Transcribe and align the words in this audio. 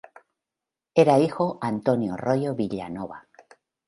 Era 0.95 1.19
hijo 1.19 1.59
Antonio 1.61 2.17
Royo 2.17 2.55
Villanova. 2.55 3.27